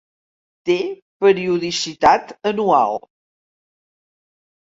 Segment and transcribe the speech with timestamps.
[0.69, 0.77] Té
[1.25, 2.97] periodicitat anual.